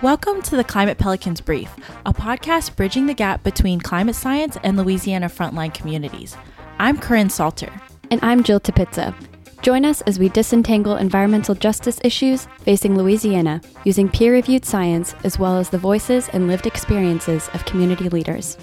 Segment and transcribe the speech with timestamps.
[0.00, 1.74] Welcome to the Climate Pelicans Brief,
[2.06, 6.36] a podcast bridging the gap between climate science and Louisiana frontline communities.
[6.78, 7.72] I'm Corinne Salter.
[8.12, 9.12] And I'm Jill Tapizza.
[9.60, 15.36] Join us as we disentangle environmental justice issues facing Louisiana using peer reviewed science as
[15.36, 18.56] well as the voices and lived experiences of community leaders.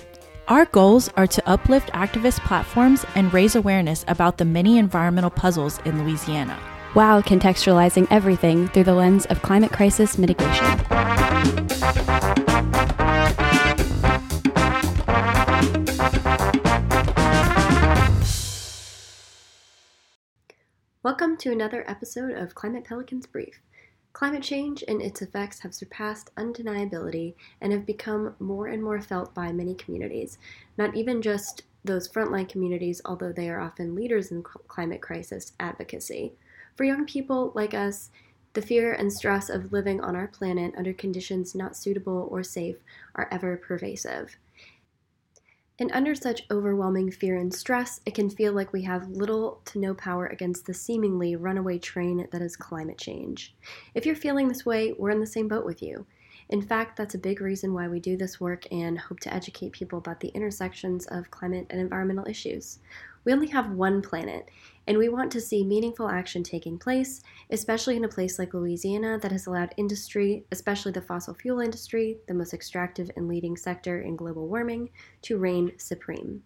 [0.47, 5.79] Our goals are to uplift activist platforms and raise awareness about the many environmental puzzles
[5.83, 6.57] in Louisiana
[6.95, 11.14] while contextualizing everything through the lens of climate crisis mitigation.
[21.05, 23.61] Welcome to another episode of Climate Pelicans Brief.
[24.13, 29.35] Climate change and its effects have surpassed undeniability and have become more and more felt
[29.35, 30.39] by many communities,
[30.77, 36.33] not even just those frontline communities, although they are often leaders in climate crisis advocacy.
[36.75, 38.09] For young people like us,
[38.55, 42.77] the fear and stress of living on our planet under conditions not suitable or safe
[43.13, 44.37] are ever pervasive.
[45.77, 49.77] And under such overwhelming fear and stress, it can feel like we have little to
[49.77, 53.53] no power against the seemingly runaway train that is climate change.
[53.93, 56.05] If you're feeling this way, we're in the same boat with you.
[56.47, 59.73] In fact, that's a big reason why we do this work and hope to educate
[59.73, 62.79] people about the intersections of climate and environmental issues.
[63.25, 64.49] We only have one planet,
[64.87, 69.19] and we want to see meaningful action taking place, especially in a place like Louisiana
[69.19, 74.01] that has allowed industry, especially the fossil fuel industry, the most extractive and leading sector
[74.01, 74.89] in global warming,
[75.23, 76.43] to reign supreme.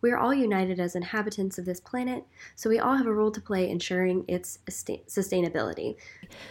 [0.00, 3.30] We are all united as inhabitants of this planet, so we all have a role
[3.32, 5.96] to play ensuring its sustainability.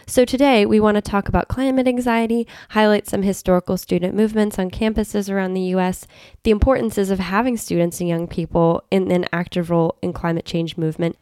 [0.06, 4.70] So, today we want to talk about climate anxiety, highlight some historical student movements on
[4.70, 6.06] campuses around the U.S.,
[6.42, 10.76] the importances of having students and young people in an active role in climate change
[10.76, 11.16] movement,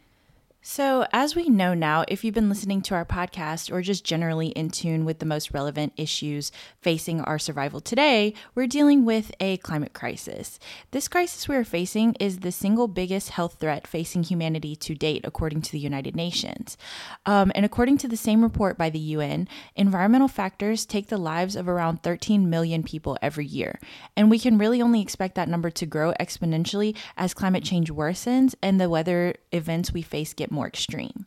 [0.67, 4.47] so, as we know now, if you've been listening to our podcast or just generally
[4.47, 9.57] in tune with the most relevant issues facing our survival today, we're dealing with a
[9.57, 10.57] climate crisis.
[10.89, 15.21] This crisis we are facing is the single biggest health threat facing humanity to date,
[15.23, 16.77] according to the United Nations.
[17.27, 21.55] Um, and according to the same report by the UN, environmental factors take the lives
[21.55, 23.79] of around 13 million people every year.
[24.17, 28.55] And we can really only expect that number to grow exponentially as climate change worsens
[28.63, 31.25] and the weather events we face get more extreme.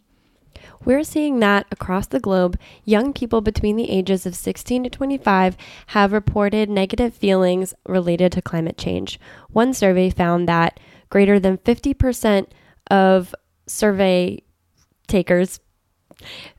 [0.84, 5.56] We're seeing that across the globe, young people between the ages of 16 to 25
[5.88, 9.20] have reported negative feelings related to climate change.
[9.50, 10.80] One survey found that
[11.10, 12.46] greater than 50%
[12.90, 13.34] of
[13.66, 14.42] survey
[15.06, 15.60] takers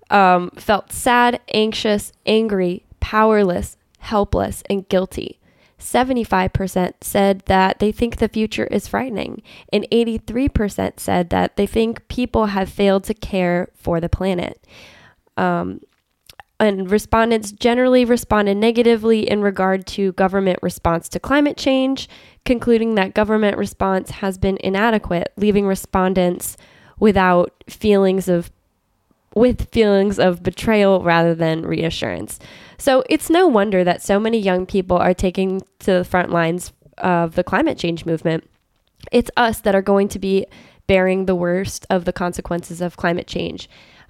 [0.10, 5.40] um, felt sad, anxious, angry, powerless, helpless, and guilty.
[5.80, 9.42] 75% said that they think the future is frightening,
[9.72, 14.66] and 83% said that they think people have failed to care for the planet.
[15.38, 15.82] Um,
[16.60, 22.10] and respondents generally responded negatively in regard to government response to climate change,
[22.44, 26.58] concluding that government response has been inadequate, leaving respondents
[27.00, 28.52] without feelings of
[29.40, 32.40] with feelings of betrayal rather than reassurance.
[32.78, 36.74] So it's no wonder that so many young people are taking to the front lines
[36.98, 38.44] of the climate change movement.
[39.14, 40.46] It's us that are going to be
[40.88, 43.70] bearing the worst of the consequences of climate change,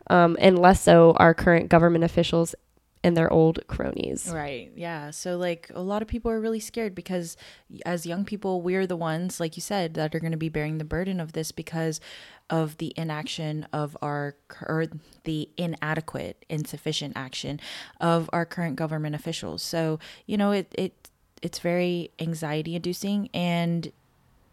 [0.10, 2.56] um, and less so our current government officials
[3.04, 4.30] and their old cronies.
[4.34, 4.72] Right.
[4.76, 5.12] Yeah.
[5.12, 7.38] So like a lot of people are really scared because
[7.86, 10.78] as young people, we're the ones, like you said, that are going to be bearing
[10.80, 12.02] the burden of this because
[12.50, 14.88] of the inaction of our or
[15.24, 17.60] the inadequate, insufficient action
[18.02, 19.62] of our current government officials.
[19.62, 21.10] So, you know, it it
[21.42, 23.94] it's very anxiety inducing and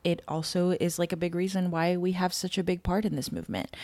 [0.04, 3.16] it also is like a big reason why we have such a big part in
[3.16, 3.74] this movement.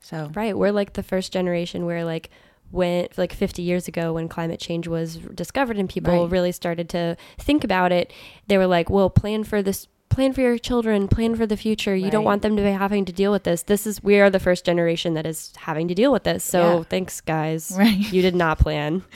[0.00, 2.30] So, right, we're like the first generation where like
[2.70, 6.30] when like 50 years ago when climate change was discovered and people right.
[6.30, 8.12] really started to think about it
[8.46, 11.94] they were like well plan for this plan for your children plan for the future.
[11.94, 12.12] You right.
[12.12, 13.62] don't want them to be having to deal with this.
[13.62, 16.44] This is we are the first generation that is having to deal with this.
[16.44, 16.82] So yeah.
[16.84, 17.72] thanks guys.
[17.76, 18.12] Right.
[18.12, 19.04] You did not plan.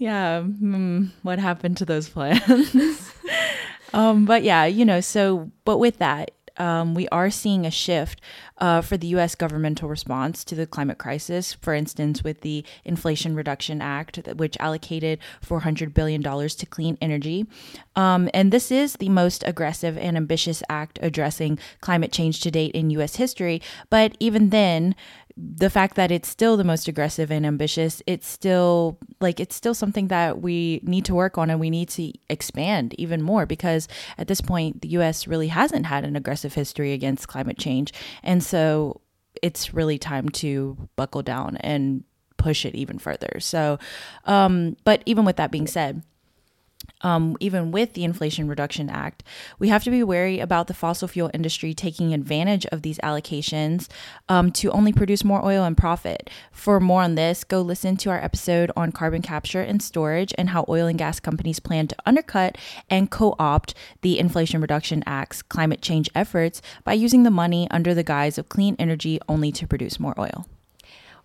[0.00, 3.12] Yeah mm, what happened to those plans?
[3.92, 6.30] Um but yeah you know so but with that
[6.60, 8.20] um, we are seeing a shift
[8.58, 11.54] uh, for the US governmental response to the climate crisis.
[11.54, 17.46] For instance, with the Inflation Reduction Act, which allocated $400 billion to clean energy.
[17.96, 22.72] Um, and this is the most aggressive and ambitious act addressing climate change to date
[22.72, 23.62] in US history.
[23.88, 24.94] But even then,
[25.40, 29.74] the fact that it's still the most aggressive and ambitious, it's still like it's still
[29.74, 33.88] something that we need to work on and we need to expand even more because
[34.18, 37.92] at this point the US really hasn't had an aggressive history against climate change.
[38.22, 39.00] And so
[39.42, 42.04] it's really time to buckle down and
[42.36, 43.38] push it even further.
[43.40, 43.78] So,
[44.24, 46.02] um, but even with that being said,
[47.02, 49.22] um, even with the Inflation Reduction Act,
[49.58, 53.88] we have to be wary about the fossil fuel industry taking advantage of these allocations
[54.28, 56.30] um, to only produce more oil and profit.
[56.52, 60.50] For more on this, go listen to our episode on carbon capture and storage and
[60.50, 62.56] how oil and gas companies plan to undercut
[62.88, 67.94] and co opt the Inflation Reduction Act's climate change efforts by using the money under
[67.94, 70.46] the guise of clean energy only to produce more oil.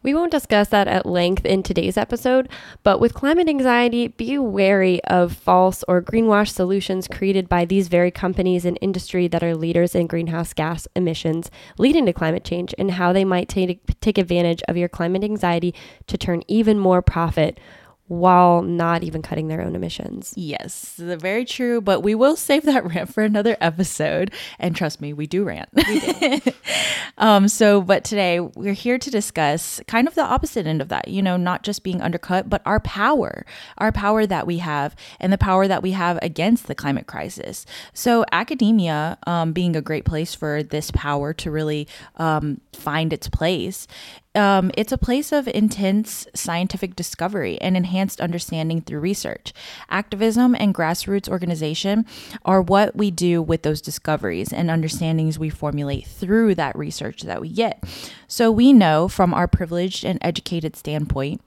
[0.05, 2.47] We won't discuss that at length in today's episode,
[2.83, 8.11] but with climate anxiety, be wary of false or greenwash solutions created by these very
[8.11, 11.49] companies and industry that are leaders in greenhouse gas emissions
[11.79, 15.73] leading to climate change and how they might take, take advantage of your climate anxiety
[16.05, 17.59] to turn even more profit
[18.07, 20.33] while not even cutting their own emissions.
[20.37, 21.81] Yes, very true.
[21.81, 24.31] But we will save that rant for another episode.
[24.59, 25.69] And trust me, we do rant.
[25.73, 26.39] We do.
[27.17, 31.07] um, so, but today we're here to discuss kind of the opposite end of that.
[31.07, 33.45] You know, not just being undercut, but our power,
[33.77, 37.65] our power that we have, and the power that we have against the climate crisis.
[37.93, 41.87] So, academia um, being a great place for this power to really
[42.17, 43.87] um, find its place
[44.35, 49.53] um, it's a place of intense scientific discovery and enhanced understanding through research.
[49.89, 52.05] Activism and grassroots organization
[52.43, 57.41] are what we do with those discoveries and understandings we formulate through that research that
[57.41, 57.83] we get.
[58.27, 61.41] So we know from our privileged and educated standpoint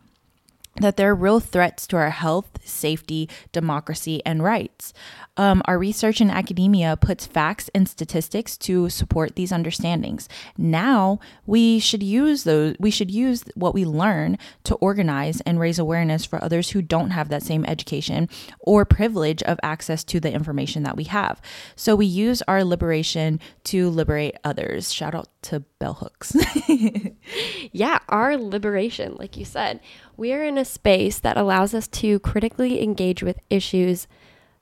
[0.80, 4.92] that there are real threats to our health, safety, democracy, and rights.
[5.36, 10.28] Um, our research in academia puts facts and statistics to support these understandings.
[10.56, 12.74] Now we should use those.
[12.80, 17.10] We should use what we learn to organize and raise awareness for others who don't
[17.10, 18.28] have that same education
[18.58, 21.40] or privilege of access to the information that we have.
[21.76, 24.92] So we use our liberation to liberate others.
[24.92, 26.36] Shout out to bell hooks.
[27.72, 29.80] yeah, our liberation, like you said,
[30.16, 34.06] we are in a space that allows us to critically engage with issues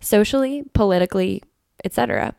[0.00, 1.42] socially, politically,
[1.84, 2.34] etc.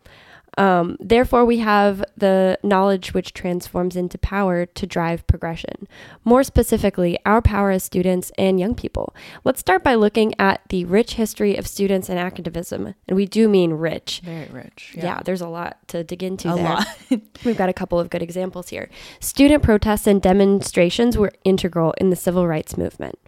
[0.58, 5.88] Um, therefore, we have the knowledge which transforms into power to drive progression.
[6.26, 9.16] More specifically, our power as students and young people.
[9.44, 12.96] Let's start by looking at the rich history of students and activism.
[13.08, 14.22] And we do mean rich.
[14.24, 14.94] Very rich.
[14.96, 16.64] Yeah, yeah there's a lot to dig into a there.
[16.66, 16.88] lot.
[17.46, 18.90] We've got a couple of good examples here.
[19.20, 23.20] Student protests and demonstrations were integral in the civil rights movement.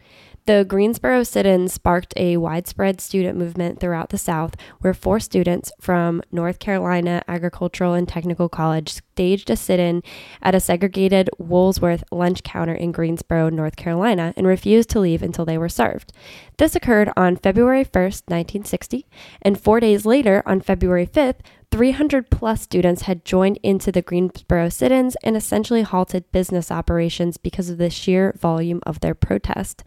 [0.49, 5.71] The Greensboro sit in sparked a widespread student movement throughout the South, where four students
[5.79, 10.01] from North Carolina Agricultural and Technical College staged a sit in
[10.41, 15.43] at a segregated Woolworth lunch counter in Greensboro, North Carolina, and refused to leave until
[15.43, 16.13] they were served.
[16.57, 19.05] This occurred on February 1st, 1960,
[19.41, 21.39] and four days later, on February 5th,
[21.71, 27.37] 300 plus students had joined into the Greensboro sit ins and essentially halted business operations
[27.37, 29.83] because of the sheer volume of their protest.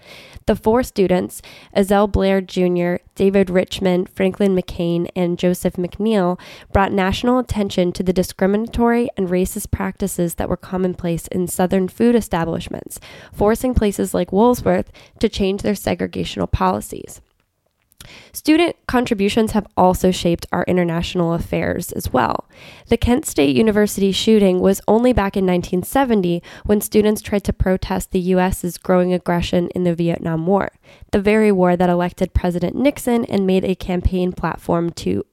[0.47, 1.43] The four students,
[1.77, 6.39] Ezell Blair Jr., David Richmond, Franklin McCain, and Joseph McNeil,
[6.73, 12.15] brought national attention to the discriminatory and racist practices that were commonplace in Southern food
[12.15, 13.01] establishments,
[13.33, 17.21] forcing places like Woolsworth to change their segregational policies.
[18.33, 22.49] Student contributions have also shaped our international affairs as well.
[22.89, 28.11] The Kent State University shooting was only back in 1970 when students tried to protest
[28.11, 30.73] the U.S.'s growing aggression in the Vietnam War,
[31.13, 35.25] the very war that elected President Nixon and made a campaign platform to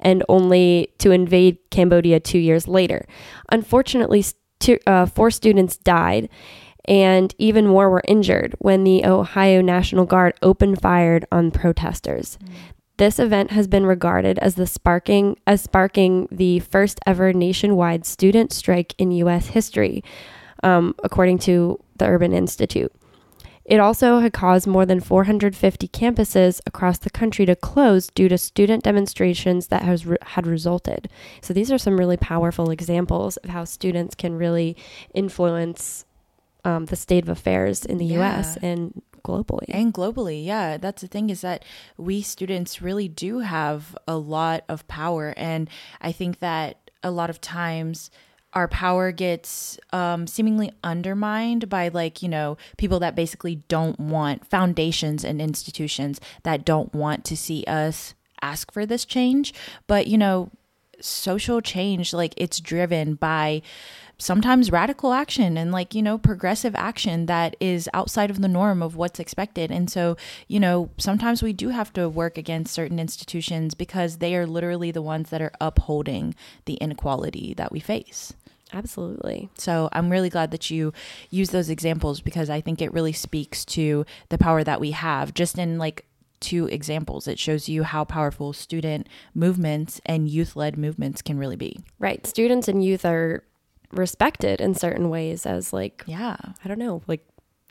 [0.00, 3.06] and only to invade Cambodia two years later.
[3.50, 6.28] Unfortunately, stu- uh, four students died
[6.86, 12.38] and even more were injured when the Ohio National Guard opened fire on protesters.
[12.42, 12.50] Mm.
[12.96, 18.52] This event has been regarded as the sparking as sparking the first ever nationwide student
[18.52, 19.48] strike in U.S.
[19.48, 20.04] history,
[20.62, 22.92] um, according to the Urban Institute.
[23.64, 28.36] It also had caused more than 450 campuses across the country to close due to
[28.36, 31.08] student demonstrations that has had resulted.
[31.40, 34.76] So these are some really powerful examples of how students can really
[35.14, 36.04] influence
[36.64, 38.16] um, the state of affairs in the yeah.
[38.16, 38.58] U.S.
[38.58, 39.66] and globally.
[39.68, 40.76] And globally, yeah.
[40.76, 41.64] That's the thing is that
[41.96, 45.68] we students really do have a lot of power, and
[46.00, 48.10] I think that a lot of times
[48.54, 54.46] our power gets um, seemingly undermined by like you know people that basically don't want
[54.46, 59.52] foundations and institutions that don't want to see us ask for this change.
[59.86, 60.50] But you know
[61.00, 63.60] social change like it's driven by
[64.16, 68.80] sometimes radical action and like you know progressive action that is outside of the norm
[68.80, 69.72] of what's expected.
[69.72, 74.36] And so you know sometimes we do have to work against certain institutions because they
[74.36, 78.32] are literally the ones that are upholding the inequality that we face
[78.74, 79.48] Absolutely.
[79.56, 80.92] So I'm really glad that you
[81.30, 85.32] use those examples because I think it really speaks to the power that we have
[85.32, 86.04] just in like
[86.40, 87.26] two examples.
[87.26, 91.80] It shows you how powerful student movements and youth led movements can really be.
[91.98, 92.26] Right.
[92.26, 93.44] Students and youth are
[93.92, 96.36] respected in certain ways as like Yeah.
[96.64, 97.24] I don't know, like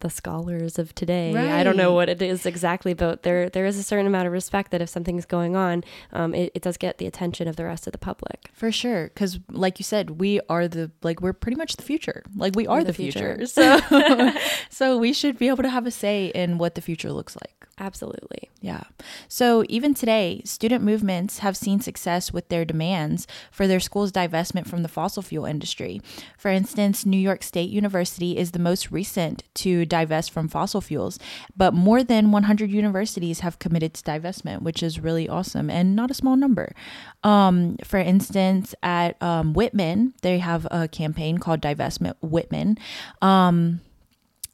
[0.04, 1.36] the scholars of today.
[1.36, 4.34] I don't know what it is exactly, but there there is a certain amount of
[4.34, 7.64] respect that if something's going on, um, it, it does get the attention of the
[7.64, 8.52] rest of the public.
[8.54, 9.06] For sure.
[9.06, 12.24] Because, like you said, we are the, like, we're pretty much the future.
[12.36, 13.38] Like, we are the the, future.
[13.38, 13.46] future.
[13.48, 14.34] So,
[14.70, 17.63] so we should be able to have a say in what the future looks like.
[17.80, 18.52] Absolutely.
[18.62, 18.84] Yeah.
[19.28, 24.68] So even today, student movements have seen success with their demands for their school's divestment
[24.68, 26.00] from the fossil fuel industry.
[26.38, 31.18] For instance, New York State University is the most recent to divest from fossil fuels,
[31.58, 36.12] but more than 100 universities have committed to divestment, which is really awesome and not
[36.12, 36.76] a small number.
[37.24, 42.78] Um, for instance, at um, Whitman, they have a campaign called Divestment Whitman.
[43.22, 43.82] Um,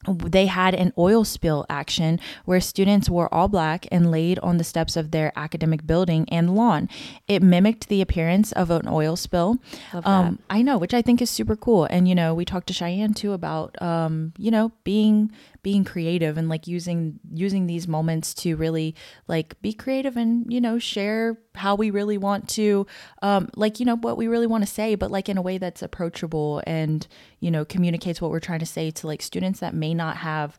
[0.06, 4.64] they had an oil spill action where students wore all black and laid on the
[4.64, 6.88] steps of their academic building and lawn.
[7.28, 9.58] It mimicked the appearance of an oil spill.
[9.92, 11.84] Um, I know, which I think is super cool.
[11.84, 16.38] And you know, we talked to Cheyenne too about um, you know, being being creative
[16.38, 18.94] and like using using these moments to really
[19.28, 22.86] like be creative and you know share how we really want to
[23.22, 25.58] um like you know what we really want to say but like in a way
[25.58, 27.06] that's approachable and
[27.40, 30.58] you know communicates what we're trying to say to like students that may not have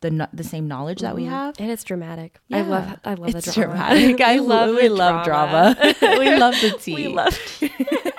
[0.00, 2.38] the the same knowledge that we have And it's dramatic.
[2.52, 3.74] I love I love it's the drama.
[3.74, 4.20] dramatic.
[4.20, 5.76] I love we love drama.
[6.00, 6.94] we love the tea.
[6.94, 7.36] we love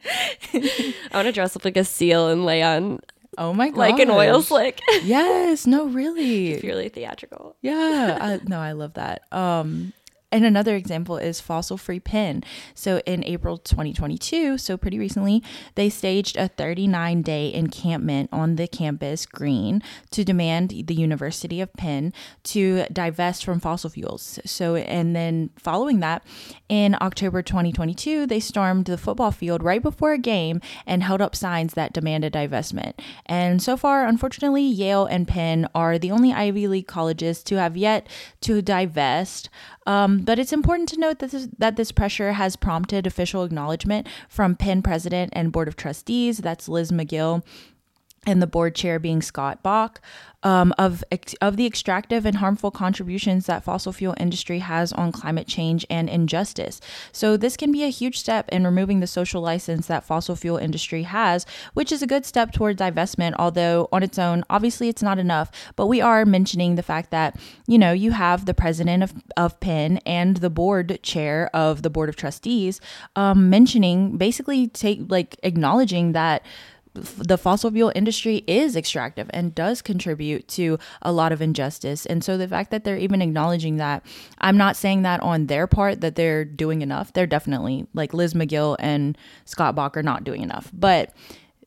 [1.15, 3.01] want to dress up like a seal and lay on
[3.39, 4.81] oh my god, like an oil slick.
[5.03, 6.57] Yes, no, really.
[6.61, 7.57] Purely theatrical.
[7.63, 9.23] Yeah, I, no, I love that.
[9.33, 9.93] Um,
[10.31, 12.45] and another example is Fossil Free Penn.
[12.75, 15.43] So in April 2022, so pretty recently,
[15.75, 21.73] they staged a 39 day encampment on the campus green to demand the University of
[21.75, 22.13] Penn
[22.45, 24.39] to divest from fossil fuels.
[24.45, 26.23] So, and then following that,
[26.69, 31.35] in October 2022, they stormed the football field right before a game and held up
[31.35, 32.93] signs that demanded divestment.
[33.25, 37.77] And so far, unfortunately, Yale and Penn are the only Ivy League colleges to have
[37.77, 38.07] yet
[38.43, 39.49] to divest.
[39.89, 44.07] Um, but it's important to note that this, that this pressure has prompted official acknowledgement
[44.29, 46.39] from Penn president and board of trustees.
[46.39, 47.43] That's Liz Magill
[48.29, 50.03] and the board chair being Scott Bok,
[50.43, 51.03] um, of
[51.41, 56.09] of the extractive and harmful contributions that fossil fuel industry has on climate change and
[56.09, 56.81] injustice.
[57.11, 60.59] So this can be a huge step in removing the social license that fossil fuel
[60.59, 61.45] industry has,
[61.75, 63.35] which is a good step toward divestment.
[63.39, 65.51] Although on its own, obviously it's not enough.
[65.75, 69.59] But we are mentioning the fact that you know you have the president of of
[69.59, 72.81] Penn and the board chair of the board of trustees
[73.17, 76.45] um, mentioning basically take like acknowledging that
[77.03, 82.07] the fossil fuel industry is extractive and does contribute to a lot of injustice.
[82.07, 84.05] And so the fact that they're even acknowledging that,
[84.39, 87.13] I'm not saying that on their part that they're doing enough.
[87.13, 90.71] They're definitely like Liz Magill and Scott Bok are not doing enough.
[90.73, 91.13] But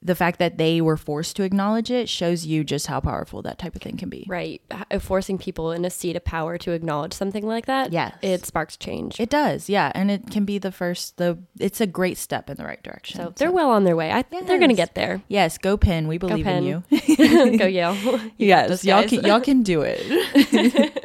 [0.03, 3.59] the fact that they were forced to acknowledge it shows you just how powerful that
[3.59, 4.25] type of thing can be.
[4.27, 4.61] Right.
[4.71, 7.91] Uh, forcing people in a seat of power to acknowledge something like that.
[7.93, 8.15] Yes.
[8.21, 9.19] It sparks change.
[9.19, 11.17] It does, yeah, and it can be the first.
[11.17, 13.17] The it's a great step in the right direction.
[13.17, 14.11] so they're well on their way.
[14.11, 15.21] I, think They're going to get there.
[15.27, 16.07] yes, go Penn.
[16.07, 16.83] We believe in you.
[17.57, 17.95] Go Yale.
[18.37, 20.01] yes, y'all can y'all can do it.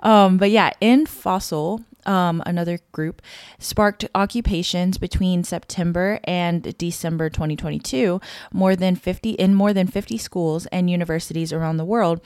[0.00, 3.20] um, but yeah, End Fossil, um, another group
[3.58, 8.20] sparked occupations between September and December 2022.
[8.52, 12.20] More than 50 in more than 50 schools and universities around the world.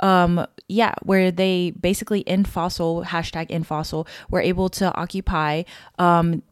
[0.00, 5.62] Um, yeah, where they basically End Fossil hashtag End Fossil were able to occupy.
[5.98, 6.42] Um,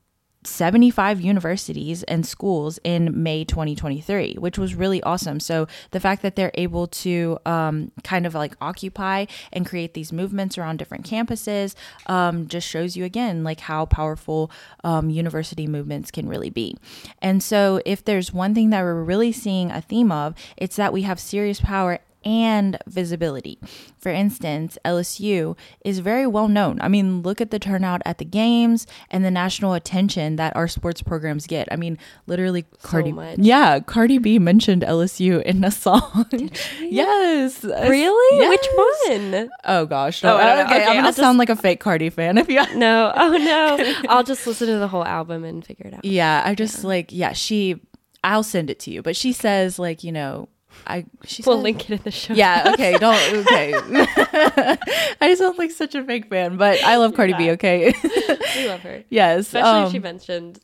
[0.47, 5.41] 75 universities and schools in May 2023, which was really awesome.
[5.41, 10.13] So the fact that they're able to um, kind of like occupy and create these
[10.13, 11.75] movements around different campuses
[12.07, 14.51] um, just shows you again like how powerful
[14.83, 16.77] um, university movements can really be.
[17.21, 20.93] And so if there's one thing that we're really seeing a theme of, it's that
[20.93, 23.59] we have serious power and visibility.
[23.99, 26.79] For instance, LSU is very well known.
[26.81, 30.69] I mean, look at the turnout at the games and the national attention that our
[30.69, 31.69] sports programs get.
[31.71, 33.39] I mean, literally Cardi much.
[33.39, 36.27] Yeah, Cardi B mentioned LSU in a song.
[36.81, 37.65] yes.
[37.65, 38.39] really?
[38.39, 38.51] Yes.
[38.51, 39.51] Which one?
[39.65, 40.25] Oh gosh.
[40.25, 42.49] Oh, I don't okay, okay, I'm going to sound like a fake Cardi fan if
[42.49, 43.13] you No.
[43.15, 43.95] Oh, no.
[44.09, 46.05] I'll just listen to the whole album and figure it out.
[46.05, 47.81] Yeah, I just like yeah, she
[48.23, 50.49] I'll send it to you, but she says like, you know,
[50.87, 52.35] I she We'll said- link it in the show.
[52.35, 53.75] Yeah, okay, don't okay.
[55.21, 57.95] I just sound like such a fake fan, but I love Cardi B, okay?
[58.57, 59.03] We love her.
[59.11, 59.41] yes.
[59.47, 60.61] Especially if um, she mentioned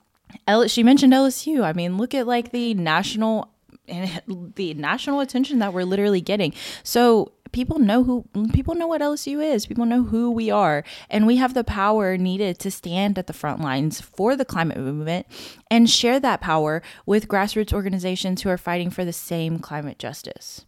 [0.47, 1.63] L- she mentioned LSU.
[1.65, 3.51] I mean, look at like the national
[3.89, 4.23] and
[4.55, 6.55] the national attention that we're literally getting.
[6.85, 9.67] So people know who people know what LSU is.
[9.67, 13.33] People know who we are, and we have the power needed to stand at the
[13.33, 15.27] front lines for the climate movement
[15.71, 20.65] and share that power with grassroots organizations who are fighting for the same climate justice.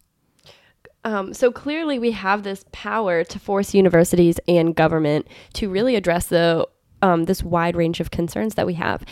[1.05, 6.27] Um, so clearly, we have this power to force universities and government to really address
[6.27, 6.67] the
[7.01, 9.03] um, this wide range of concerns that we have,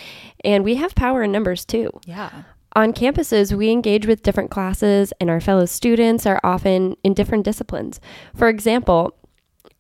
[0.46, 1.92] and we have power in numbers too.
[2.06, 2.44] Yeah.
[2.74, 7.44] On campuses, we engage with different classes, and our fellow students are often in different
[7.44, 8.00] disciplines.
[8.34, 9.14] For example,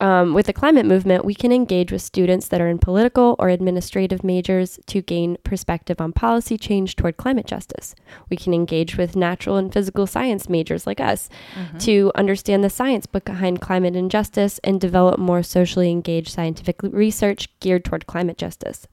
[0.01, 3.49] um, with the climate movement, we can engage with students that are in political or
[3.49, 7.93] administrative majors to gain perspective on policy change toward climate justice.
[8.29, 11.77] We can engage with natural and physical science majors like us mm-hmm.
[11.79, 17.85] to understand the science behind climate injustice and develop more socially engaged scientific research geared
[17.85, 18.87] toward climate justice.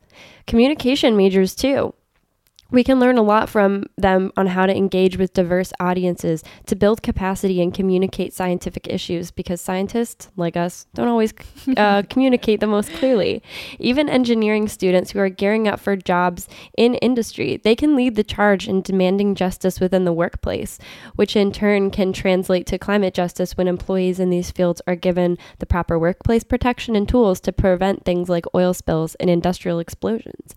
[0.46, 1.94] Communication majors, too,
[2.70, 6.76] we can learn a lot from them on how to engage with diverse audiences to
[6.76, 11.32] build capacity and communicate scientific issues because scientists, like us, don't always
[11.78, 13.42] uh, communicate the most clearly.
[13.78, 16.46] Even engineering students who are gearing up for jobs
[16.76, 20.78] in industry, they can lead the charge in demanding justice within the workplace,
[21.16, 25.38] which in turn can translate to climate justice when employees in these fields are given
[25.58, 30.54] the proper workplace protection and tools to prevent things like oil spills and industrial explosions.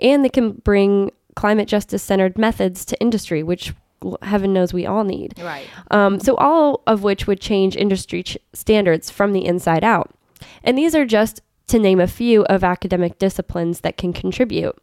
[0.00, 3.74] And they can bring climate justice centered methods to industry, which
[4.22, 5.34] heaven knows we all need.
[5.38, 5.66] Right.
[5.90, 10.10] Um, so, all of which would change industry ch- standards from the inside out.
[10.64, 14.76] And these are just to name a few of academic disciplines that can contribute.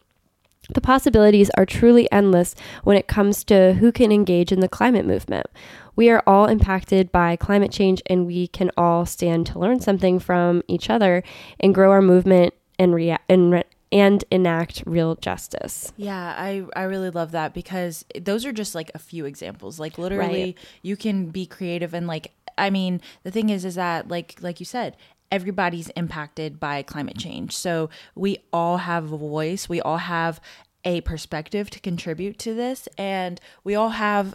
[0.73, 2.53] The possibilities are truly endless
[2.83, 5.47] when it comes to who can engage in the climate movement.
[5.95, 10.19] We are all impacted by climate change, and we can all stand to learn something
[10.19, 11.23] from each other
[11.59, 15.91] and grow our movement and, rea- and re- and enact real justice.
[15.97, 19.79] Yeah, I I really love that because those are just like a few examples.
[19.79, 20.57] Like literally right.
[20.81, 24.59] you can be creative and like I mean, the thing is is that like like
[24.59, 24.95] you said,
[25.31, 27.55] everybody's impacted by climate change.
[27.55, 30.39] So we all have a voice, we all have
[30.85, 34.33] a perspective to contribute to this and we all have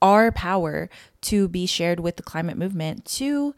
[0.00, 0.88] our power
[1.20, 3.54] to be shared with the climate movement to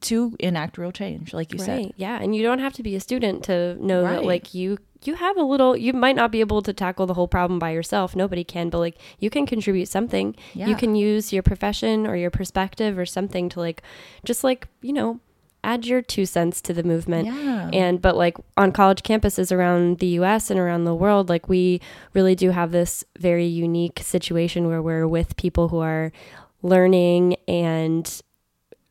[0.00, 1.66] to enact real change like you right.
[1.66, 4.12] said yeah and you don't have to be a student to know right.
[4.12, 7.14] that like you you have a little you might not be able to tackle the
[7.14, 10.66] whole problem by yourself nobody can but like you can contribute something yeah.
[10.66, 13.82] you can use your profession or your perspective or something to like
[14.24, 15.20] just like you know
[15.64, 17.68] add your two cents to the movement yeah.
[17.72, 21.80] and but like on college campuses around the US and around the world like we
[22.14, 26.12] really do have this very unique situation where we're with people who are
[26.62, 28.20] learning and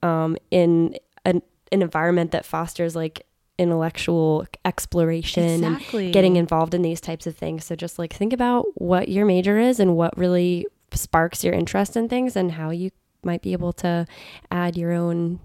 [0.04, 3.26] um, in an, an environment that fosters like
[3.58, 6.06] intellectual exploration exactly.
[6.06, 7.66] and getting involved in these types of things.
[7.66, 11.98] So just like think about what your major is and what really sparks your interest
[11.98, 12.92] in things and how you
[13.24, 14.06] might be able to
[14.52, 15.40] add your own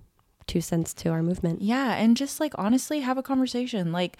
[0.46, 1.62] two cents to our movement.
[1.62, 3.92] Yeah, and just like honestly have a conversation.
[3.92, 4.18] Like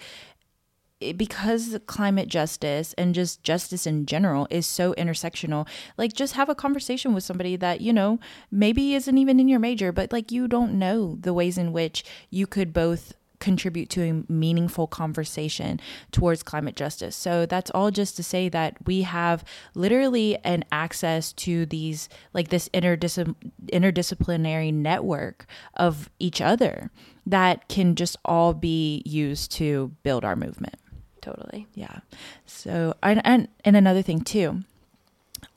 [1.11, 6.55] because climate justice and just justice in general is so intersectional like just have a
[6.55, 10.47] conversation with somebody that you know maybe isn't even in your major but like you
[10.47, 13.13] don't know the ways in which you could both
[13.43, 15.77] contribute to a meaningful conversation
[16.13, 17.13] towards climate justice.
[17.13, 19.43] So that's all just to say that we have
[19.75, 23.35] literally an access to these like this interdis-
[23.65, 26.89] interdisciplinary network of each other
[27.25, 30.75] that can just all be used to build our movement
[31.23, 31.67] totally.
[31.73, 31.99] Yeah.
[32.45, 34.63] So, and, and, and another thing too,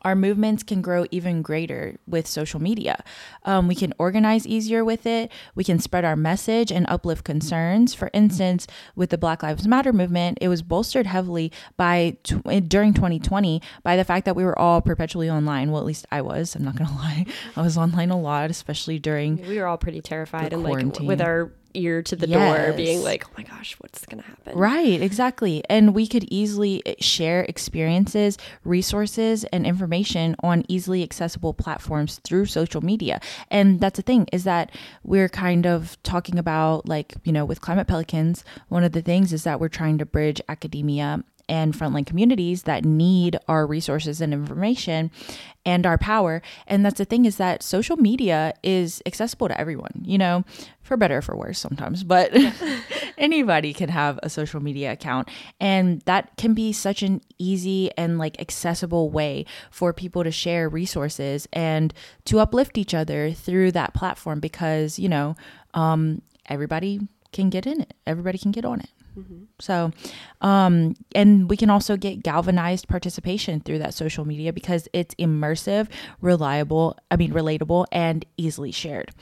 [0.03, 3.03] our movements can grow even greater with social media.
[3.45, 5.31] Um, we can organize easier with it.
[5.55, 7.95] We can spread our message and uplift concerns.
[7.95, 12.95] For instance, with the Black Lives Matter movement, it was bolstered heavily by tw- during
[12.95, 15.71] 2020 by the fact that we were all perpetually online.
[15.71, 16.55] Well, at least I was.
[16.55, 17.27] I'm not gonna lie,
[17.57, 19.37] I was online a lot, especially during.
[19.49, 22.69] We were all pretty terrified and like with our ear to the yes.
[22.69, 24.59] door being like oh my gosh what's going to happen?
[24.59, 25.63] Right exactly.
[25.69, 32.47] And we could easily eh, share experiences resources and information on easily accessible platforms through
[32.47, 33.21] social media.
[33.51, 34.71] And that's the thing is that
[35.05, 39.33] we're kind of talking about like you know with climate pelicans one of the things
[39.33, 44.33] is that we're trying to bridge academia and frontline communities that need our resources and
[44.33, 45.11] information
[45.65, 46.43] and our power.
[46.67, 50.45] And that's the thing is that social media is accessible to everyone, you know,
[50.83, 52.33] for better or for worse sometimes, but
[53.19, 55.29] anybody can have a social media account.
[55.61, 60.69] And that can be such an easy and like accessible way for people to share
[60.69, 61.93] resources and
[62.27, 65.35] to uplift each other through that platform because, you know,
[65.75, 67.01] um, everybody
[67.33, 67.95] can get in it.
[68.07, 68.89] Everybody can get on it.
[69.59, 69.91] So,
[70.41, 75.89] um, and we can also get galvanized participation through that social media because it's immersive,
[76.21, 79.13] reliable, I mean, relatable, and easily shared.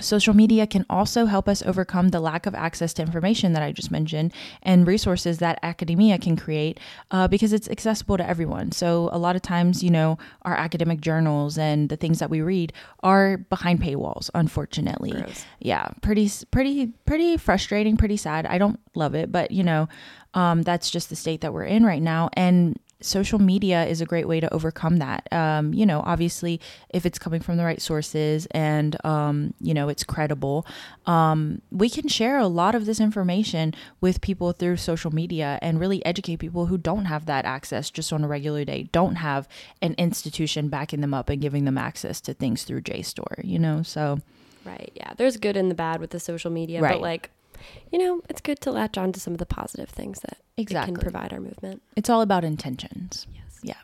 [0.00, 3.70] Social media can also help us overcome the lack of access to information that I
[3.70, 6.80] just mentioned and resources that academia can create
[7.12, 8.72] uh, because it's accessible to everyone.
[8.72, 12.40] So, a lot of times, you know, our academic journals and the things that we
[12.40, 12.72] read
[13.04, 15.12] are behind paywalls, unfortunately.
[15.12, 15.44] Gross.
[15.60, 18.46] Yeah, pretty, pretty, pretty frustrating, pretty sad.
[18.46, 19.88] I don't love it, but, you know,
[20.34, 22.30] um, that's just the state that we're in right now.
[22.32, 25.30] And social media is a great way to overcome that.
[25.32, 29.88] Um, you know, obviously, if it's coming from the right sources and, um, you know,
[29.88, 30.66] it's credible,
[31.06, 35.78] um, we can share a lot of this information with people through social media and
[35.78, 39.48] really educate people who don't have that access just on a regular day, don't have
[39.82, 43.82] an institution backing them up and giving them access to things through JSTOR, you know?
[43.82, 44.20] So,
[44.64, 44.92] Right.
[44.94, 45.12] Yeah.
[45.18, 46.94] There's good and the bad with the social media, Right.
[46.94, 47.30] but like,
[47.92, 50.94] you know, it's good to latch on to some of the positive things that Exactly.
[50.94, 51.82] can provide our movement.
[51.96, 53.26] it's all about intentions.
[53.34, 53.40] Yes.
[53.62, 53.74] Yeah.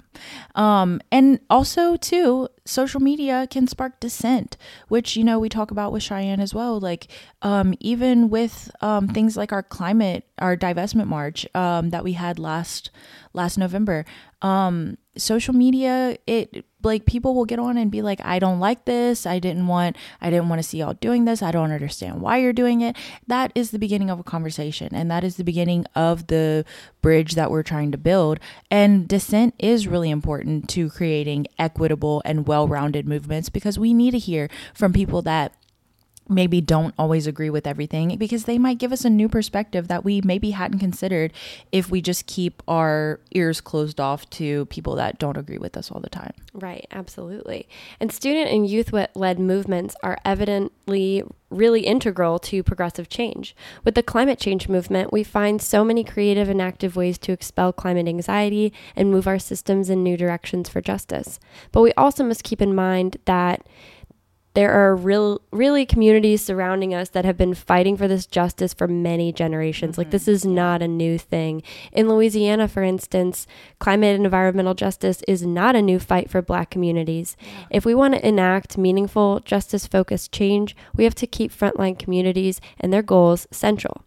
[0.55, 4.57] Um, and also, too, social media can spark dissent,
[4.89, 6.79] which, you know, we talk about with Cheyenne as well.
[6.79, 7.07] Like,
[7.41, 12.39] um, even with um, things like our climate, our divestment march um, that we had
[12.39, 12.91] last
[13.33, 14.05] last November,
[14.43, 18.85] um, social media, it like people will get on and be like, I don't like
[18.87, 19.27] this.
[19.27, 21.43] I didn't want, I didn't want to see y'all doing this.
[21.43, 22.97] I don't understand why you're doing it.
[23.27, 24.95] That is the beginning of a conversation.
[24.95, 26.65] And that is the beginning of the
[27.03, 28.41] bridge that we're trying to build.
[28.71, 34.13] And dissent is really important to creating equitable and well rounded movements because we need
[34.13, 35.55] to hear from people that
[36.31, 40.05] maybe don't always agree with everything because they might give us a new perspective that
[40.05, 41.33] we maybe hadn't considered
[41.73, 45.91] if we just keep our ears closed off to people that don't agree with us
[45.91, 46.33] all the time.
[46.55, 47.69] Right, absolutely.
[47.99, 53.57] And student and youth led movements are evidently really integral to progressive change.
[53.85, 57.73] With the climate change movement, we find so many creative and active ways to expel
[57.73, 61.41] climate anxiety and move our systems in new directions for justice.
[61.73, 63.67] But we also must keep in mind that
[64.55, 68.89] there are real really communities surrounding us that have been fighting for this justice for
[68.89, 69.97] many generations.
[69.97, 71.63] Like this is not a new thing.
[71.93, 73.47] In louisiana for instance
[73.79, 77.37] climate and environmental justice is not a new fight for black communities.
[77.71, 82.61] If we want to enact meaningful justice focused change we have to keep frontline communities
[82.81, 84.05] and their goals central.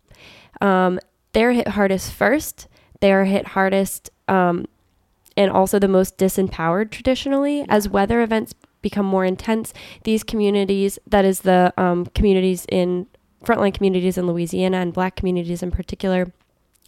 [0.60, 0.99] Um,
[1.32, 2.67] they're hit hardest first.
[2.99, 4.65] They are hit hardest um,
[5.36, 8.53] and also the most disempowered traditionally as weather events
[8.84, 13.08] become more intense these communities that is the um, communities in
[13.43, 16.32] frontline communities in louisiana and black communities in particular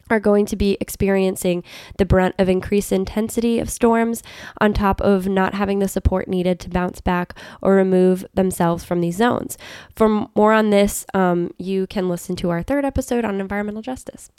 [0.10, 1.63] are going to be experiencing
[1.97, 4.21] the brunt of increased intensity of storms
[4.60, 9.01] on top of not having the support needed to bounce back or remove themselves from
[9.01, 9.58] these zones.
[9.95, 14.29] For more on this, um, you can listen to our third episode on environmental justice.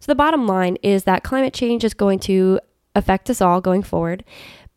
[0.00, 2.60] So, the bottom line is that climate change is going to
[2.94, 4.24] affect us all going forward,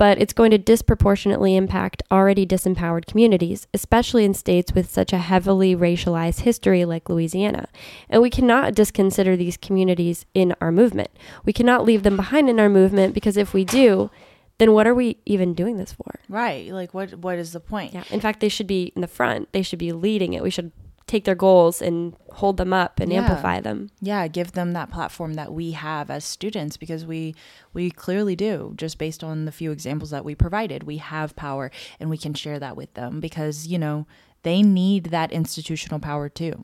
[0.01, 5.19] but it's going to disproportionately impact already disempowered communities, especially in states with such a
[5.19, 7.67] heavily racialized history like Louisiana.
[8.09, 11.11] And we cannot disconsider these communities in our movement.
[11.45, 14.09] We cannot leave them behind in our movement because if we do,
[14.57, 16.19] then what are we even doing this for?
[16.27, 16.71] Right.
[16.71, 17.93] Like what what is the point?
[17.93, 18.03] Yeah.
[18.09, 19.53] In fact, they should be in the front.
[19.53, 20.41] They should be leading it.
[20.41, 20.71] We should
[21.11, 23.19] take their goals and hold them up and Yeah.
[23.21, 23.89] amplify them.
[24.01, 27.35] yeah give them that platform that we have as students because we
[27.73, 31.65] we clearly do just based on the few examples that we provided we have power
[31.99, 34.07] and we can share that with them because you know
[34.43, 36.55] they need that institutional power too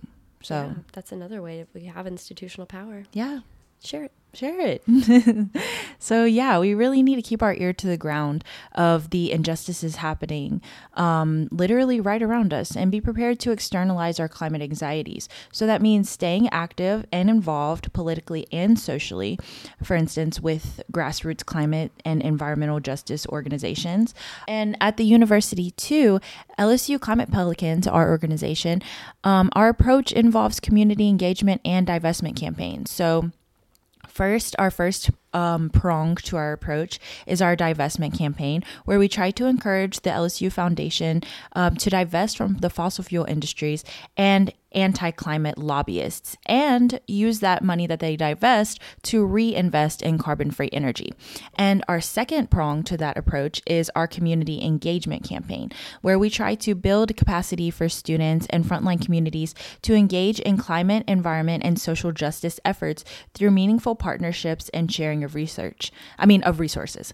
[0.42, 3.04] so Yeah, that's another way if we have institutional power.
[3.12, 3.40] yeah
[3.84, 4.12] Share it.
[4.38, 4.84] Share it.
[6.00, 9.98] so yeah, we really need to keep our ear to the ground of the injustices
[9.98, 10.62] happening,
[10.94, 15.28] um, literally right around us, and be prepared to externalize our climate anxieties.
[15.52, 19.40] So that means staying active and involved politically and socially.
[19.84, 24.14] For instance, with grassroots climate and environmental justice organizations,
[24.48, 26.20] and at the university too,
[26.60, 28.82] LSU Climate Pelicans, our organization,
[29.24, 32.92] um, our approach involves community engagement and divestment campaigns.
[32.92, 33.32] So
[34.18, 39.32] First, our first um, prong to our approach is our divestment campaign, where we try
[39.32, 41.22] to encourage the LSU Foundation
[41.54, 43.84] um, to divest from the fossil fuel industries
[44.16, 50.52] and anti climate lobbyists and use that money that they divest to reinvest in carbon
[50.52, 51.14] free energy.
[51.56, 56.56] And our second prong to that approach is our community engagement campaign, where we try
[56.56, 62.12] to build capacity for students and frontline communities to engage in climate, environment, and social
[62.12, 65.92] justice efforts through meaningful partnerships and sharing sharing of research.
[66.18, 67.14] I mean, of resources.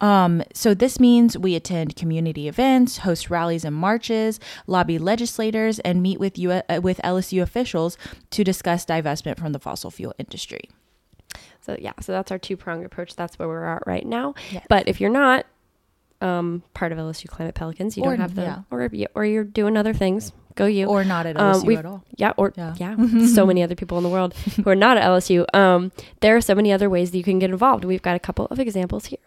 [0.00, 6.02] Um, so this means we attend community events, host rallies and marches, lobby legislators, and
[6.02, 7.96] meet with U- uh, with LSU officials
[8.30, 10.62] to discuss divestment from the fossil fuel industry.
[11.60, 13.14] So yeah, so that's our two pronged approach.
[13.16, 14.34] That's where we're at right now.
[14.50, 14.64] Yes.
[14.68, 15.46] But if you're not
[16.20, 18.62] um, part of LSU Climate Pelicans, you Or- don't have the, yeah.
[18.70, 20.32] or or you're doing other things.
[20.56, 20.86] Go you.
[20.86, 22.02] Or not at Um, LSU we've- at all.
[22.16, 22.74] yeah, or Yeah.
[22.78, 25.44] yeah, so many other people in the world who are not at LSU.
[25.54, 27.84] Um, there are so many other ways that you can get involved.
[27.84, 29.18] We've got a couple of examples here.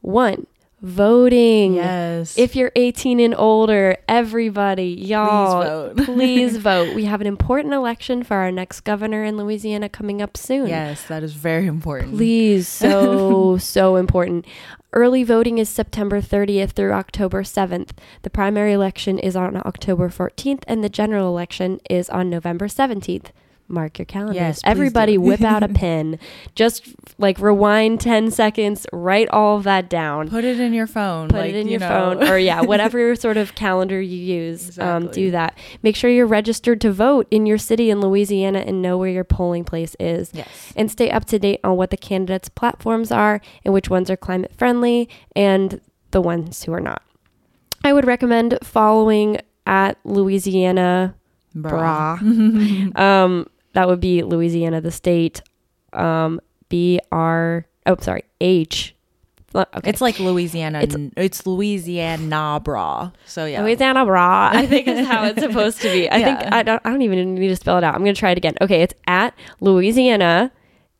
[0.00, 0.46] One,
[0.82, 1.74] voting.
[1.74, 2.36] Yes.
[2.36, 6.04] If you're 18 and older, everybody, y'all, please vote.
[6.04, 6.94] please vote.
[6.94, 10.66] We have an important election for our next governor in Louisiana coming up soon.
[10.66, 12.16] yes, that is very important.
[12.16, 14.44] Please, so, so important.
[14.92, 17.90] Early voting is September 30th through October 7th.
[18.22, 23.28] The primary election is on October 14th, and the general election is on November 17th.
[23.72, 24.36] Mark your calendars.
[24.36, 26.18] Yes, Everybody whip out a pen.
[26.54, 30.28] Just like rewind 10 seconds, write all of that down.
[30.28, 31.28] Put it in your phone.
[31.28, 31.88] Put like, it in you your know.
[31.88, 34.78] phone or yeah, whatever sort of calendar you use.
[34.78, 35.56] Um, do that.
[35.82, 39.24] Make sure you're registered to vote in your city in Louisiana and know where your
[39.24, 40.72] polling place is yes.
[40.76, 44.16] and stay up to date on what the candidates' platforms are and which ones are
[44.16, 45.80] climate friendly and
[46.10, 47.02] the ones who are not.
[47.84, 51.14] I would recommend following at Louisiana
[51.54, 52.14] Bra.
[52.96, 55.42] um, that would be Louisiana, the state.
[55.92, 57.66] Um, B R.
[57.86, 58.94] Oh, sorry, H.
[59.54, 59.90] Okay.
[59.90, 60.80] It's like Louisiana.
[60.80, 63.10] It's- It's, it's Louisiana bra.
[63.26, 63.60] So yeah.
[63.62, 64.48] Louisiana bra.
[64.50, 66.08] I think is how it's supposed to be.
[66.08, 66.38] I Yeah.
[66.40, 66.80] think I don't.
[66.86, 67.94] I don't even need to spell it out.
[67.94, 68.54] I'm gonna try it again.
[68.62, 70.50] Okay, it's at Louisiana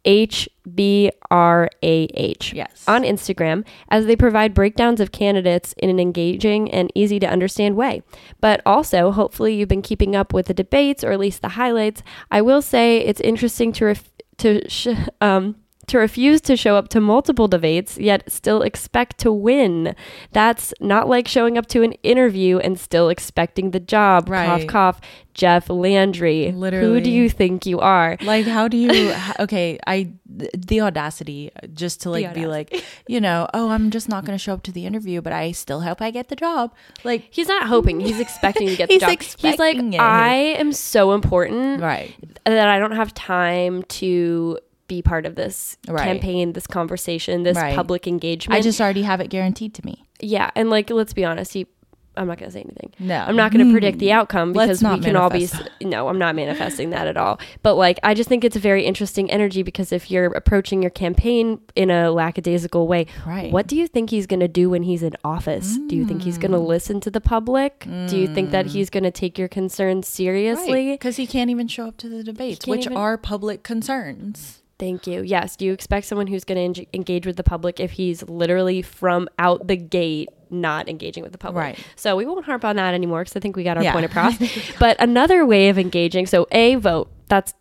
[0.04, 2.52] H B R A H.
[2.52, 2.84] Yes.
[2.88, 7.76] On Instagram, as they provide breakdowns of candidates in an engaging and easy to understand
[7.76, 8.02] way.
[8.40, 12.02] But also, hopefully, you've been keeping up with the debates or at least the highlights.
[12.30, 14.88] I will say it's interesting to ref- to sh-
[15.20, 15.56] um,
[15.88, 19.94] to refuse to show up to multiple debates yet still expect to win.
[20.32, 24.28] That's not like showing up to an interview and still expecting the job.
[24.28, 24.46] Right.
[24.46, 24.66] cough.
[24.66, 25.00] cough.
[25.34, 26.52] Jeff Landry.
[26.52, 26.86] Literally.
[26.86, 28.18] Who do you think you are?
[28.22, 33.20] like how do you okay I, the audacity uh, just to like be like you
[33.20, 35.80] know oh i'm just not going to show up to the interview but i still
[35.80, 38.00] hope i get the job like He's not hoping.
[38.00, 39.10] He's expecting to get the He's job.
[39.38, 39.98] He's like, it.
[39.98, 42.14] I am so important right
[42.44, 44.58] that I don't have time to
[44.96, 46.04] be part of this Right.
[46.04, 47.74] campaign, this conversation, this Right.
[47.74, 48.58] public engagement.
[48.58, 51.66] i just already have it guaranteed to me yeah, and like let's be honest, he.
[52.14, 52.90] I'm not going to say anything.
[52.98, 55.48] no I'm not going to predict the outcome Let's because we can all be.
[55.82, 57.40] No, I'm not manifesting that at all.
[57.62, 60.90] But like, I just think it's a very interesting energy because if you're approaching your
[60.90, 63.50] campaign in a lackadaisical way, Right.
[63.50, 65.78] what do you think he's going to do when he's in office?
[65.88, 66.66] Do you think he's going to Mm.
[66.66, 67.86] listen to the public?
[68.08, 70.90] Do you think that he's going to take your concerns seriously?
[70.90, 75.06] because he can't even show up to the debates which even- are public concerns Thank
[75.06, 75.22] you.
[75.22, 75.56] Yes.
[75.56, 79.28] Do you expect someone who's going to engage with the public if he's literally from
[79.38, 81.62] out the gate not engaging with the public?
[81.62, 81.78] Right.
[81.96, 83.92] So we won't harp on that anymore because I think we got our Yeah.
[83.92, 84.36] point across.
[84.80, 87.10] but another way of engaging, so a vote.
[87.28, 87.54] That's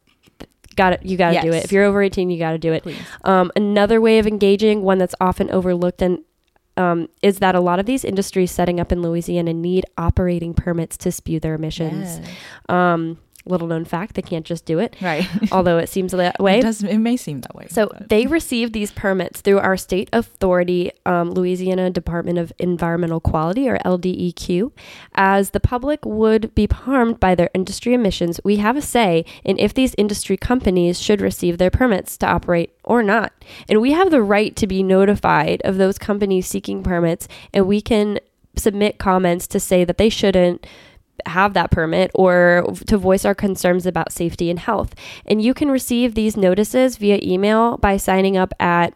[0.75, 1.05] got it.
[1.05, 1.63] You got to do it.
[1.63, 2.85] If you're over 18, you got to do it.
[3.23, 6.19] Um, another way of engaging, one that's often overlooked and
[6.77, 10.97] um, is that a lot of these industries setting up in Louisiana need operating permits
[10.97, 12.19] to spew their emissions.
[12.19, 12.29] Yes.
[12.69, 16.59] Um, little known fact, they can't just do it, right although it seems that way.
[16.59, 19.77] it does it may seem that way So but- they receive these permits through our
[19.77, 24.71] state authority, um, Louisiana Department of Environmental Quality, or LDEQ.
[25.15, 29.57] As the public would be harmed by their industry emissions, we have a say in
[29.59, 33.31] if these industry companies should receive their permits to operate or not.
[33.69, 37.81] And we have the right to be notified of those companies seeking permits, and we
[37.81, 38.19] can
[38.55, 40.65] submit comments to say that they shouldn't
[41.25, 44.93] have that permit or to voice our concerns about safety and health.
[45.25, 48.93] And you can receive these notices via email by signing up at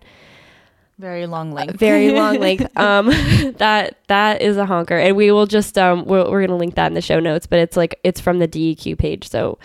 [0.97, 2.67] very long length very long length.
[2.77, 3.07] Um,
[3.57, 6.87] that that is a honker, and we will just um we're, we're gonna link that
[6.87, 7.47] in the show notes.
[7.47, 9.57] But it's like it's from the DEQ page, so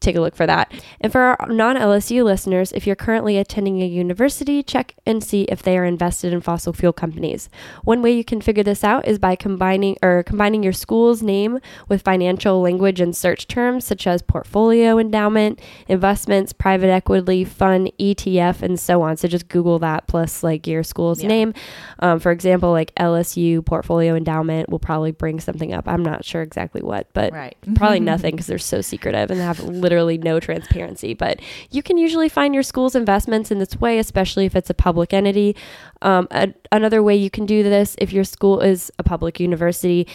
[0.00, 0.72] take a look for that.
[1.00, 5.42] And for our non LSU listeners, if you're currently attending a university, check and see
[5.44, 7.48] if they are invested in fossil fuel companies.
[7.84, 11.58] One way you can figure this out is by combining or combining your school's name
[11.88, 18.62] with financial language and search terms such as portfolio endowment, investments, private equity fund, ETF,
[18.62, 19.16] and so on.
[19.16, 21.28] So just Google that plus like your school's Yeah.
[21.28, 21.54] name.
[21.98, 25.86] Um, for example, like LSU portfolio endowment will probably bring something up.
[25.86, 29.60] I'm not sure exactly what, but right probably nothing because they're so secretive and have
[29.90, 31.14] literally no transparency.
[31.14, 34.74] But you can usually find your school's investments in this way, especially if it's a
[34.74, 35.56] public entity.
[36.00, 40.06] Um, a, another way you can do this if your school is a public university.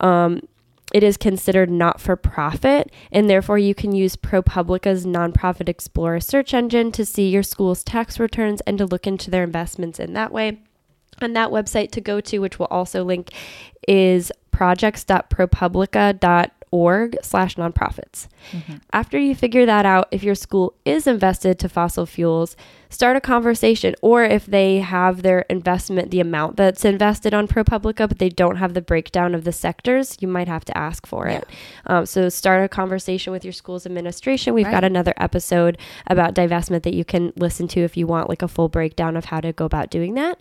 [0.00, 0.42] Um,
[0.92, 6.52] it is considered not for profit, and therefore you can use ProPublica's Nonprofit Explorer search
[6.52, 10.32] engine to see your school's tax returns and to look into their investments in that
[10.32, 10.58] way.
[11.22, 13.30] And that website to go to, which we'll also link,
[13.88, 18.26] is projects.propublica.org org slash nonprofits.
[18.50, 18.76] Mm-hmm.
[18.92, 22.56] After you figure that out, if your school is invested to fossil fuels,
[22.88, 23.94] start a conversation.
[24.02, 28.56] Or if they have their investment, the amount that's invested on ProPublica, but they don't
[28.56, 31.38] have the breakdown of the sectors, you might have to ask for yeah.
[31.38, 31.48] it.
[31.86, 34.54] Um, so start a conversation with your school's administration.
[34.54, 34.72] We've right.
[34.72, 38.48] got another episode about divestment that you can listen to if you want like a
[38.48, 40.40] full breakdown of how to go about doing that.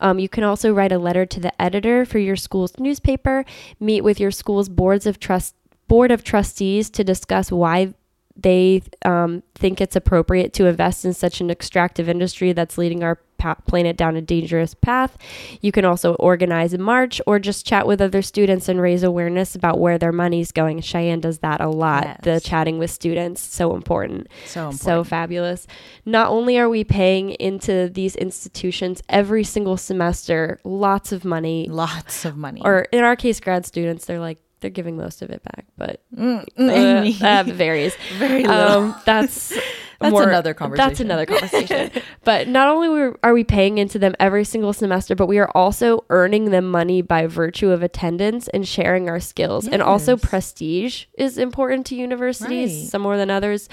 [0.00, 3.44] Um, you can also write a letter to the editor for your school's newspaper,
[3.80, 5.56] meet with your school's boards of trust
[5.92, 7.92] board of trustees to discuss why
[8.34, 13.16] they um, think it's appropriate to invest in such an extractive industry that's leading our
[13.36, 15.18] pa- planet down a dangerous path.
[15.60, 19.54] You can also organize a march or just chat with other students and raise awareness
[19.54, 20.80] about where their money's going.
[20.80, 22.04] Cheyenne does that a lot.
[22.04, 22.20] Yes.
[22.22, 24.28] The chatting with students, so important.
[24.46, 24.80] So important.
[24.80, 25.66] So fabulous.
[26.06, 31.68] Not only are we paying into these institutions every single semester, lots of money.
[31.68, 32.62] Lots of money.
[32.64, 36.00] Or in our case, grad students, they're like they're giving most of it back, but
[36.16, 37.94] mm, uh, that varies.
[38.14, 39.52] Very um, that's
[40.00, 40.88] that's more, another conversation.
[40.88, 41.90] That's another conversation.
[42.24, 46.04] but not only are we paying into them every single semester, but we are also
[46.08, 49.64] earning them money by virtue of attendance and sharing our skills.
[49.64, 49.74] Yes.
[49.74, 52.90] And also prestige is important to universities, right.
[52.90, 53.68] some more than others.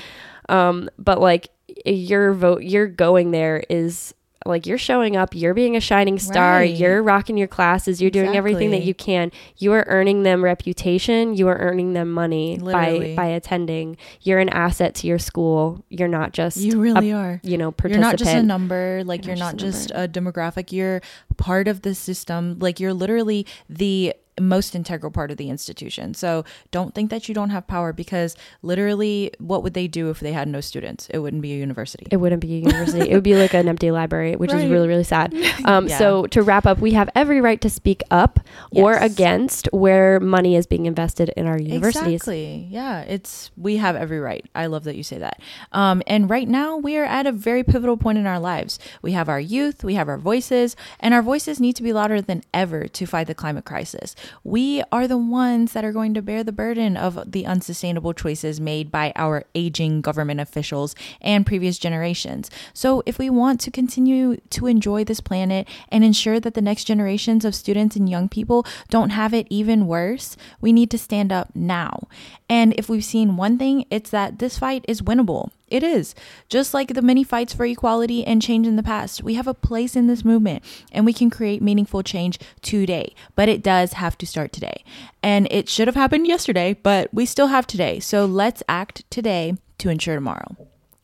[0.49, 1.49] Um, but like
[1.85, 4.13] your vote, your going there is
[4.49, 6.75] like you're showing up, you're being a shining star, right.
[6.75, 8.27] you're rocking your classes, you're exactly.
[8.27, 9.31] doing everything that you can.
[9.57, 13.15] You are earning them reputation, you are earning them money Literally.
[13.15, 13.97] by by attending.
[14.21, 15.83] You're an asset to your school.
[15.89, 17.41] You're not just You really a, are.
[17.43, 20.71] You know, You're not just a number, like you're, you're not just, just a demographic.
[20.71, 21.01] You're
[21.37, 22.57] part of the system.
[22.59, 26.13] Like you're literally the most integral part of the institution.
[26.13, 30.19] So don't think that you don't have power because literally, what would they do if
[30.19, 31.07] they had no students?
[31.09, 32.07] It wouldn't be a university.
[32.11, 33.09] It wouldn't be a university.
[33.09, 34.63] it would be like an empty library, which right.
[34.63, 35.33] is really, really sad.
[35.65, 35.97] Um, yeah.
[35.97, 38.39] So to wrap up, we have every right to speak up
[38.71, 38.81] yes.
[38.81, 42.13] or against where money is being invested in our universities.
[42.13, 42.67] Exactly.
[42.69, 44.45] Yeah, it's we have every right.
[44.55, 45.41] I love that you say that.
[45.73, 48.79] Um, and right now, we are at a very pivotal point in our lives.
[49.01, 52.21] We have our youth, we have our voices, and our voices need to be louder
[52.21, 56.21] than ever to fight the climate crisis we are the ones that are going to
[56.21, 61.77] bear the burden of the unsustainable choices made by our aging government officials and previous
[61.77, 62.49] generations.
[62.73, 66.85] So, if we want to continue to enjoy this planet and ensure that the next
[66.85, 71.31] generations of students and young people don't have it even worse, we need to stand
[71.31, 72.07] up now.
[72.49, 75.51] And if we've seen one thing, it's that this fight is winnable.
[75.71, 76.15] It is.
[76.47, 79.53] Just like the many fights for equality and change in the past, we have a
[79.53, 83.13] place in this movement and we can create meaningful change today.
[83.35, 84.83] But it does have to start today.
[85.21, 87.99] And it should have happened yesterday, but we still have today.
[87.99, 90.55] So let's act today to ensure tomorrow.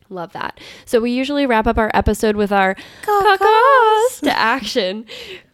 [0.09, 0.59] Love that.
[0.85, 5.05] So we usually wrap up our episode with our calls to action.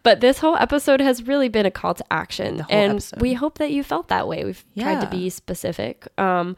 [0.04, 2.66] But this whole episode has really been a call to action.
[2.70, 3.22] And episode.
[3.22, 4.44] we hope that you felt that way.
[4.44, 4.84] We've yeah.
[4.84, 6.08] tried to be specific.
[6.20, 6.58] Um,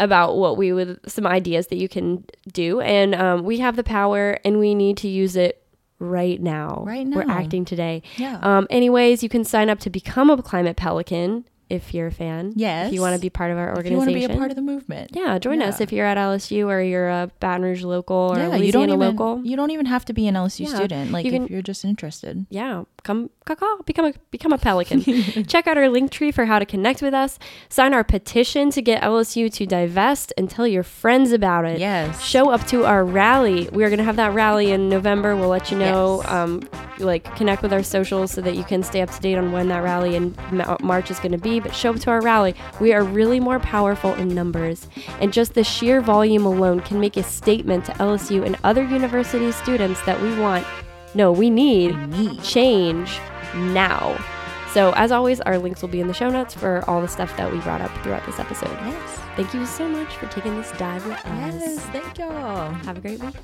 [0.00, 3.84] about what we would some ideas that you can do and um, we have the
[3.84, 5.62] power and we need to use it
[5.98, 9.90] right now right now we're acting today yeah um, anyways you can sign up to
[9.90, 12.52] become a climate pelican if you're a fan.
[12.56, 12.88] Yes.
[12.88, 13.86] If you want to be part of our organization.
[13.86, 15.12] If you want to be a part of the movement.
[15.14, 15.68] Yeah, join yeah.
[15.68, 18.72] us if you're at LSU or you're a Baton Rouge local or yeah, Louisiana you
[18.72, 19.44] don't even, local.
[19.44, 20.74] You don't even have to be an LSU yeah.
[20.74, 21.12] student.
[21.12, 22.44] Like you can, if you're just interested.
[22.50, 25.02] Yeah, come caca, become a become a pelican.
[25.46, 27.38] Check out our link tree for how to connect with us.
[27.68, 31.78] Sign our petition to get LSU to divest and tell your friends about it.
[31.78, 32.22] Yes.
[32.22, 33.68] Show up to our rally.
[33.72, 35.36] We are gonna have that rally in November.
[35.36, 36.22] We'll let you know.
[36.22, 36.30] Yes.
[36.30, 36.62] Um,
[37.00, 39.68] like connect with our socials so that you can stay up to date on when
[39.68, 40.36] that rally in
[40.80, 41.60] March is going to be.
[41.60, 42.54] But show up to our rally.
[42.80, 44.88] We are really more powerful in numbers,
[45.20, 49.50] and just the sheer volume alone can make a statement to LSU and other university
[49.52, 50.66] students that we want.
[51.14, 52.42] No, we need, we need.
[52.42, 53.18] change
[53.54, 54.16] now.
[54.72, 57.36] So, as always, our links will be in the show notes for all the stuff
[57.36, 58.70] that we brought up throughout this episode.
[58.70, 59.18] Yes.
[59.34, 61.54] Thank you so much for taking this dive with us.
[61.54, 62.70] Yes, thank y'all.
[62.84, 63.34] Have a great week.